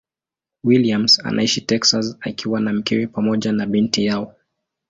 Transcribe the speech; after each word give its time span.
Williams 0.63 1.19
anaishi 1.19 1.61
Texas 1.61 2.17
akiwa 2.19 2.59
na 2.59 2.73
mkewe 2.73 3.07
pamoja 3.07 3.51
na 3.53 3.65
binti 3.65 4.05
yao. 4.05 4.35